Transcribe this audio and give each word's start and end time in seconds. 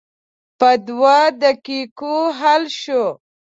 په 0.59 0.69
دوه 0.87 1.17
دقیقو 1.43 2.17
حل 2.39 2.63
شوه. 2.81 3.09